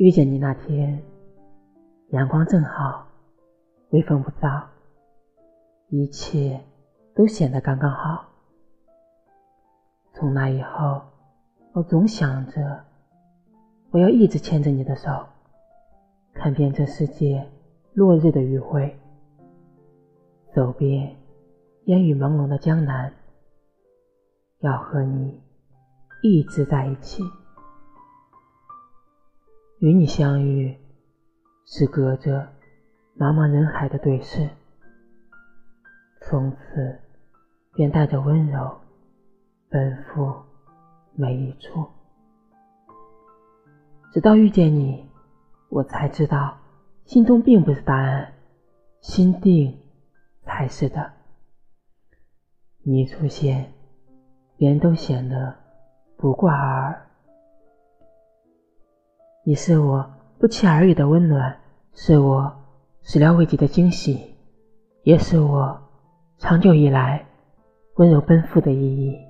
[0.00, 1.02] 遇见你那天，
[2.08, 3.06] 阳光正好，
[3.90, 4.64] 微风不燥，
[5.90, 6.58] 一切
[7.14, 8.24] 都显得刚刚好。
[10.14, 11.02] 从那以后，
[11.74, 12.82] 我总想着，
[13.90, 15.10] 我要一直牵着你的手，
[16.32, 17.46] 看遍这世界
[17.92, 18.98] 落日的余晖，
[20.54, 21.14] 走遍
[21.84, 23.12] 烟雨朦胧的江南，
[24.60, 25.42] 要和你
[26.22, 27.22] 一直在一起。
[29.80, 30.76] 与你相遇，
[31.64, 32.46] 是隔着
[33.16, 34.50] 茫茫人海的对视，
[36.20, 37.00] 从此
[37.72, 38.78] 便带着温柔
[39.70, 40.34] 奔赴
[41.14, 41.88] 每一处。
[44.12, 45.08] 直到遇见你，
[45.70, 46.58] 我才知道，
[47.06, 48.34] 心中并不是答案，
[49.00, 49.78] 心定
[50.42, 51.10] 才是的。
[52.82, 53.72] 你一出现，
[54.58, 55.56] 别人都显得
[56.18, 57.09] 不过尔尔。
[59.42, 61.56] 你是我不期而遇的温暖，
[61.94, 62.52] 是我
[63.02, 64.34] 始料未及的惊喜，
[65.02, 65.80] 也是我
[66.36, 67.26] 长久以来
[67.96, 69.29] 温柔奔赴的意义。